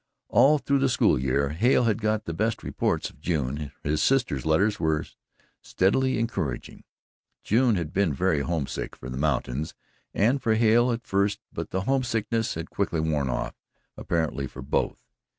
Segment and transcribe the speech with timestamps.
[0.29, 3.71] All through the school year Hale had got the best reports of June.
[3.83, 5.05] His sister's letters were
[5.61, 6.85] steadily encouraging.
[7.43, 9.75] June had been very homesick for the mountains
[10.11, 13.53] and for Hale at first, but the homesickness had quickly worn off
[13.95, 15.05] apparently for both.